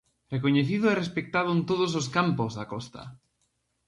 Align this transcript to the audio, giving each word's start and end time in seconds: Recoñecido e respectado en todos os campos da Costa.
Recoñecido 0.35 0.85
e 0.89 0.97
respectado 1.01 1.49
en 1.55 1.61
todos 1.69 1.91
os 1.99 2.07
campos 2.17 2.51
da 2.57 2.65
Costa. 2.73 3.01